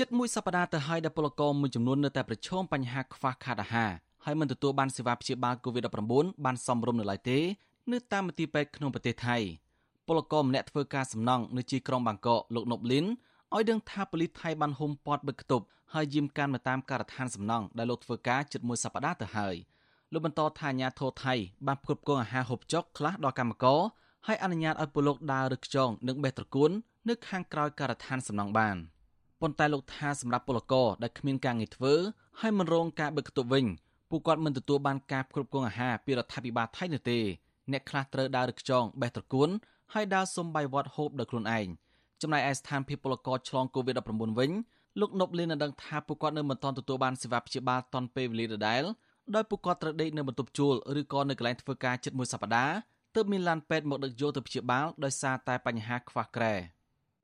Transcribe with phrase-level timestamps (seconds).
[0.00, 3.90] ជិតមួយសប្តាហ៍ទៅហើយដែលពលករមួយចំនួននៅតែប្រឈមបញ្ហាខ្វះខាតអាហារ
[4.24, 7.38] ហើយមិនទទួលបានសេវាព្យាបាល COVID-19 បានសមរម្យនៅឡើយទេ
[7.92, 9.36] នៅតាមមន្ទីរពេទ្យក្នុងប្រទេសថៃ
[10.06, 13.06] ពលករម្នាក់ធ្វើការសំណង់នៅជាក្រុងបាងកកលោកណប់លីន
[13.54, 15.64] ឲ្យដឹងថាប៉ូលីសថៃបានហុំព័ទ្ធបិទគប់
[15.94, 19.54] ហើយយាមកានមកតាមការដ្ឋានសំណង់ដែលលោកធ្វើការជិតមួយសប្តាហ៍ទៅហើយ
[20.12, 21.34] លោកបន្តថាអាញាធរថៃ
[21.66, 23.80] បានផ្គត់ផ្គង់អាហារហូបចុកខ្លះដល់កម្មករ
[24.26, 26.70] ហើយអនុញ្ញាតឲ្យពលលោកដើរឬខ្យងនិងបេះត្រកួន
[27.08, 28.76] នៅខាងក្រោយការដ្ឋានសំណង់បាន
[29.40, 31.94] ប៉ុន្តែលោកថាសម្រាប់ពលករដែលគ្មានការងារធ្វើ
[32.40, 33.64] ហើយមិនរងការបិទគប់វិញ
[34.10, 37.18] ពួកគាត់មិនទទួលបានការផ្គត់ផ្គង់អាហារពីរដ្ឋាភិបាលថៃនោះទេ
[37.72, 39.48] អ្នកខ្លះត្រូវដើរឬខ្យងបេះត្រកួន
[39.94, 41.66] ហើយដើរសុំបាយវត្តហូបដោយខ្លួនឯង
[42.22, 44.50] ចំណែកឯស្ថានភាពពលករឆ្លង COVID-19 វិញ
[45.00, 48.82] លោកនប់លីនបានដឹងថាពួកគាត់នៅមិនទាន់ទទួលបានសេវាព្យាបាលទាន់ពេលវេលាដដែល
[49.34, 52.74] ដោយពួកគាត់ត្រូវដេកនៅបន្ទប់ជួលឬក៏នៅកន្លែងធ្វើការជិតមួយសប្តាហ៍
[53.14, 56.54] ទើបមានឡានពេទ្យមកដឹកយកទៅព្យាបាលដោយសារតែបញ្ហាខ្វះក្រែ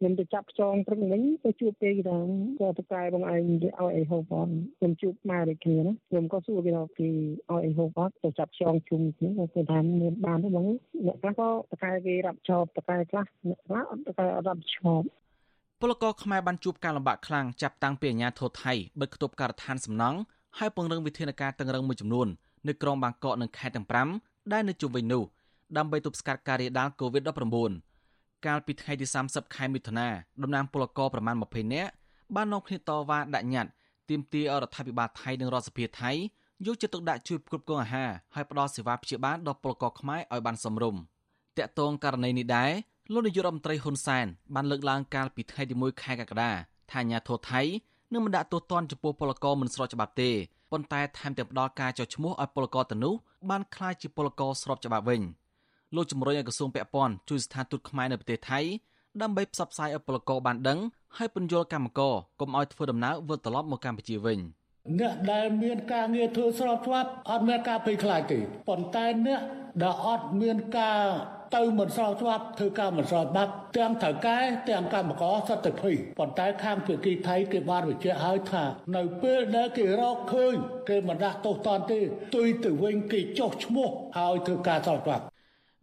[0.00, 2.18] ខ្ញុំទៅចាប់ខ្យងព្រឹកវិញទៅជួបគេគេថា
[2.60, 10.66] គាត់តកែបងឯងឲ្យអីហូបអត់ខ្ញុំជួបម៉ែដូចគ្នាណាខ្ញុំក៏សួរគេថាគេឲ្យអីហូបអត់ទៅចាប់ខ្យងជុំគ្នាគេថាមានបានទេបង
[11.06, 15.06] អ្នកខ្លះក៏តកែគេរាប់ឈប់តកែខ្លះអ្នកខ្លះអត់តកែអត់រាប់ឈប់
[15.80, 20.18] ពលករខ្មែរបានជួបការលំបាកខ្លាំងចាប់តាំងពីអាញាធរថៃបិទគប់ការដ្ឋានសំណង់
[20.58, 22.28] ហើយពង្រឹងវិធានការតឹងរឹងមួយចំនួន
[22.68, 23.86] នៅក្រុងបាងកកនិងខេត្តទាំង
[24.18, 25.22] 5ដែលនៅជុំវិញនោះ
[25.76, 27.89] ដើម្បីទប់ស្កាត់ការរាលដាល COVID-19
[28.46, 30.08] កាលពីថ្ងៃទី30ខែមិថុនា
[30.42, 31.90] តំណាងពលករប្រមាណ20នាក់
[32.34, 33.70] បាននាំគ្នាតវ៉ាដាក់ញត្តិ
[34.08, 36.10] ទាមទាររដ្ឋាភិបាលថៃនិងរដ្ឋសភាថៃ
[36.66, 41.00] យកចិត្តទុកដាក់ជួយផ្គត់ផ្គង់អាហារហើយផ្ដល់សេវាព្យាបាលដល់ពលករខ្មែរឲ្យបានសមរម្យ
[41.58, 42.70] តាក់ទងករណីនេះដែរ
[43.12, 46.50] លោកនាយករដ្ឋមន្ត្រីហ៊ុនសែនបានលើកឡើងកាលពីថ្ងៃទី1ខែកក្កដា
[46.90, 47.62] ថាអាញាធរថៃ
[48.12, 50.30] នឹងមិនដាក់ទោសទណ្ឌចំពោះពលករមិនស្របច្បាប់ទេ
[50.70, 53.14] ប៉ុន្តែថែមទាំងផ្ដល់ការចោទឈ្មោះឲ្យពលករទាំងនោះ
[53.50, 55.22] បានក្លាយជាពលករស្របច្បាប់វិញ
[55.94, 58.60] លោកជំរុញឲ្យក្រសួងពាក់ព័ន្ធជួយស្ថានទូតខ្មែរនៅប្រទេសថៃ
[59.22, 60.78] ដើម្បីផ្សព្វផ្សាយឲ្យពលករបានដឹង
[61.16, 64.38] ហើយពន្យល់កម្មករកុំឲ្យធ្វើដំណើរវិលត្រឡប់មកកម្ពុជាវិញ
[65.00, 69.40] អ្នកដែលមានការងារធ្វើស្របច្បាប់អត់មានការភ័យខ្លាចទេប៉ុន្តែអ្នក
[69.82, 71.02] ដែលអត់មានការ
[71.56, 74.38] ទៅមិនស្របច្បាប់ធ្វើការមិនស្របច្បាប់ទាំងថៅកែ
[74.70, 78.64] ទាំងកម្មករសត្វតែភ័យប៉ុន្តែខាងភាគីថៃគេបានបញ្ជាក់ឲ្យថា
[78.96, 80.54] នៅពេលដែលគេរកឃើញ
[80.88, 82.00] គេមិនដាក់ទោសទណ្ឌទេ
[82.36, 85.24] ទុយទៅវិញគេចុះឈ្មោះឲ្យធ្វើការស្របច្បាប់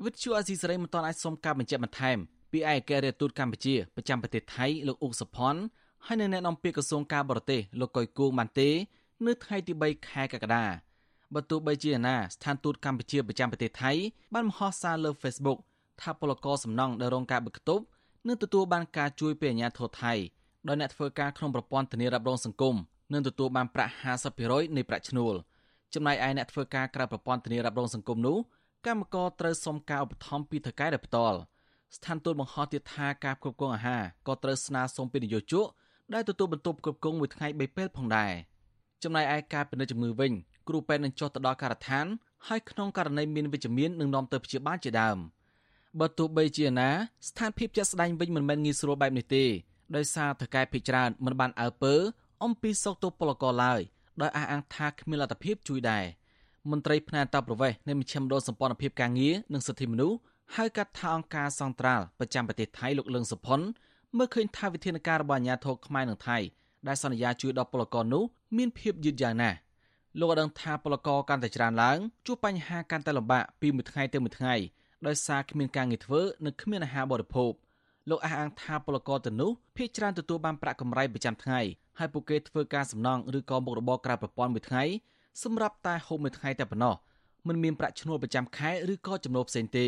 [0.05, 2.17] វិទ្យុអាស៊ីសេរីមិនទាន់អាចសុំការបញ្ជាក់បន្ថែម
[2.51, 5.55] ពីឯកអគ្គរដ្ឋទូតកម្ពុជាប្រចាំប្រទេសថៃលោកអ៊ុកសុផុន
[6.05, 8.69] ហើយនៅអ្នកនាំពាក្យក្រសួងការបរទេសលោកកុយគួងបានទេ
[9.25, 10.65] នៅថ្ងៃទី3ខែកក្កដា
[11.33, 13.91] បើទោះបីជាណាស្ថានទូតកម្ពុជាប្រចាំប្រទេសថៃ
[14.33, 15.59] បានមហោសារលើ Facebook
[16.01, 17.83] ថាពលករសំណង់ដែលរងការបិទគប់
[18.27, 20.13] នឹងទទួលបានការជួយពីអាជ្ញាធរថៃ
[20.67, 22.75] ដោយអ្នកធ្វើការក្នុងប្រព័ន្ធធានារ៉ាប់រងសង្គម
[23.13, 23.93] នឹងទទួលបានប្រាក់
[24.33, 25.33] 50%នៃប្រាក់ឈ្នួល
[25.93, 28.37] ចំណែកឯអ្នកធ្វើការក្រៅប្រព័ន្ធធានារ៉ាប់រងសង្គមនោះ
[28.85, 31.37] កម្មករត្រូវសុំការឧបត្ថម្ភពីថៅកែដោយផ្ទាល់
[31.95, 35.65] ស្ថានទូតបង្ហោះទៀតថាការគ្រប់គ្រងអាហារក៏ត្រូវស្នើសុំពីនយោជក
[36.13, 38.33] ដែលទទួលបន្ទុកគ្រប់គ្រងមួយថ្ងៃ3ពេលផងដែរ
[39.03, 40.31] ចំណែកឯការពិនិត្យជំងឺវិញ
[40.67, 42.05] គ្រូពេទ្យនឹងចុះទៅដល់ការដ្ឋាន
[42.47, 45.17] ហើយក្នុងករណីមានវិជ្ជមាននឹងនាំទៅព្យាបាលជាដើម
[45.99, 46.89] បើទោះបីជាណា
[47.27, 49.45] ស្ថានភាពជាក់ស្ដែងវិញមិនមែនងាយស្រួលបែបនេះទេ
[49.95, 51.93] ដោយសារថៅកែភិច្រើនមិនបានអើពើ
[52.43, 53.81] អំពីសោកទោសពលករឡើយ
[54.21, 56.05] ដោយអះអាងថាគ្មានលទ្ធភាពជួយដែរ
[56.71, 60.17] មន្ត្រីផ្នែកតបប្រវេសនៃមជ្ឈមណ្ឌលសម្ព័ន្ធភាពការងារនិងសិទ្ធិមនុស្ស
[60.55, 63.59] ហៅកាត់ថាអង្គការសង្ត្រាល់ប្រចាំប្រទេសថៃលោកលឹងសុផុន
[64.17, 66.37] មើលឃើញថាវិធានការរបស់អាជ្ញាធរខ្មែរនិងថៃ
[66.87, 68.23] ដែលសន្យាជួយដល់ពលករនោះ
[68.57, 69.57] មានភាពយឺតយ៉ាងណាស់
[70.19, 74.55] លោកបានដឹងថាពលករកាន់តែច្រើនឡើងជួបបញ្ហាកាន់តែលំបាកពីមួយថ្ងៃទៅមួយថ្ងៃ
[75.07, 77.51] ដោយសារគ្មានការងារធ្វើនិងគ្មានអាហារបរិភោគ
[78.09, 81.59] លោកអះអាងថាពលករទៅនោះភ ieck ច្រើនទទួលបានប្រាក់កម្រៃប្រចាំថ្ងៃ
[81.99, 84.83] ហើយពួកគេធ្វើការសំណង់ឬក៏មុខរបរក្រៅប្រព័ន្ធមួយថ្ងៃ
[85.43, 86.95] សម្រាប់តែហូបមួយថ្ងៃតែប៉ុណ្ណោះ
[87.47, 89.87] មិនមានប្រាក់ឈ្នួលប្រចាំខែឬក៏ចំណូលផ្សេងទេ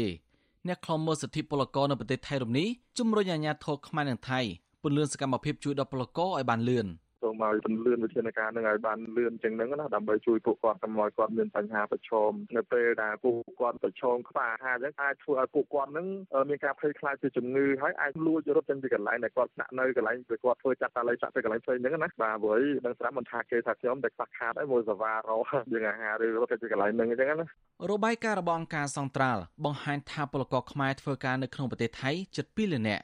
[0.68, 2.68] អ្នកខ្លំមើលសិទ្ធិពលករនៅប្រទេសថៃរំនេះ
[3.00, 4.40] ជំរុញអាជ្ញាធរខ្មែរនិងថៃ
[4.82, 6.88] ពន្លឿនសកម្មភាពជួយដល់ពលករឲ្យបានលឿន។
[7.22, 16.08] សូមឲ្យពន្លឿនវិធានការនឹងឲ្យបានលឿនជាងហ្នឹងណាដើម្បីជួយពួកគាត់កុំឲ្យគាត់មានបញ្ហាប្រឈមនៅពេលដែលពួកគាត់ប្រឈមខ្វះអាហារអញ្ចឹងអាចធ្វើឲ្យពួកគាត់នឹង
[16.50, 25.38] មានការភ័យខ្លាចពីជំងឺហើយអាចលួចរត់ចេញពីកន្លែងដែលគាត់ស្នាក់នៅកន្លែងដែលគាត់ធ្វើចាត់តាល័យចាក់ទៅកន្លែងផ្សេងហ្នឹងណាបាទព្រោះដឹងស្រាប់មិនថាគេថាខ្ញុំតែខ្វះខាតហើយមួយសវ៉ារោ
[25.74, 27.46] យើងអាហារឬរត់ទៅពីកន្លែងហ្នឹងអញ្ចឹងណា
[27.92, 33.04] របាយការណ៍របស់អង្គការសង្ត្រាល់បង្ហាញថាពលករខ្មែរធ្វើការនៅក្នុងប្រទេសថៃជិត2លាននាក់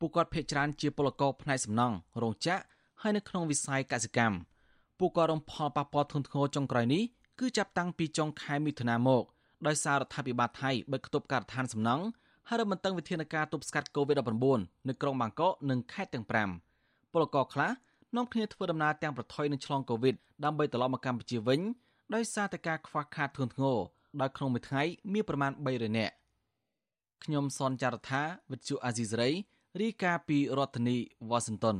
[0.00, 4.36] ពួកគាត់ភ័យច្រើនជាពលករផ្នែកសំណង់រោងចក្រ ហើយនៅក្នុងវិស័យកសិកម្ម
[4.98, 7.02] ពួកគាត់រងផលប៉ះពាល់ធ្ងន់ធ្ងរចុងក្រោយនេះ
[7.40, 9.22] គឺចាប់តាំងពីចុងខែមិថុនាមក
[9.66, 12.04] ដោយសាររដ្ឋាភិបាលថៃបិទគប់ការដ្ឋានសំណង់
[12.48, 16.26] ហើយរំបន្តឹងវិធានការទប់ស្កាត់ COVID-19 នៅក្រុងបាងកកនិងខេត្តទាំង
[16.70, 17.70] 5ពលករខ្លះ
[18.16, 20.14] នាំគ្នាធ្វើដំណើរទាំងប្រថុយនឹងឆ្លង COVID
[20.44, 21.60] ដើម្បីត្រឡប់មកកម្ពុជាវិញ
[22.14, 23.78] ដោយសារតែការខ្វះខាតធ្ងន់ធ្ងរ
[24.20, 24.82] ដោយក្នុងមួយថ្ងៃ
[25.12, 26.14] មានប្រមាណ300នាក់
[27.24, 29.30] ខ្ញុំសនចាររថាវិទ្យុអាស៊ីសេរី
[29.80, 30.96] រាយការណ៍ពីរដ្ឋធានី
[31.30, 31.76] Washington